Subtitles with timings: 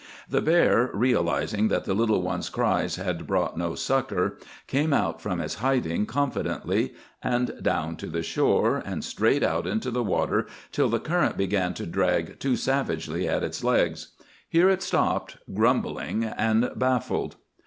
[0.27, 5.39] The bear, realizing that the little one's cries had brought no succour, came out from
[5.39, 10.89] its hiding confidently, and down to the shore, and straight out into the water till
[10.89, 14.13] the current began to drag too savagely at its legs.
[14.49, 17.35] Here it stopped, grumbling and baffled.